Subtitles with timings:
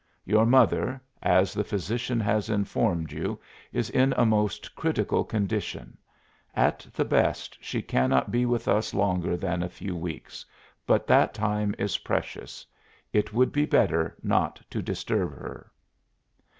[0.25, 3.39] Your mother, as the physician has informed you,
[3.71, 5.95] is in a most critical condition;
[6.55, 10.43] at the best she cannot be with us longer than a few weeks,
[10.87, 12.65] but that time is precious.
[13.13, 15.71] It would be better not to disturb her."